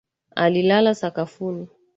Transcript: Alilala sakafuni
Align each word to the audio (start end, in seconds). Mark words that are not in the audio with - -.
Alilala 0.35 0.95
sakafuni 0.95 1.67